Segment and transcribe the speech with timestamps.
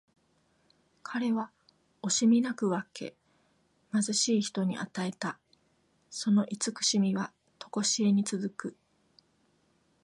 [1.03, 1.51] 彼は
[2.01, 3.15] 惜しみなく分け、
[3.93, 5.37] 貧しい人に与えた。
[6.09, 8.75] その慈しみはとこしえに続く。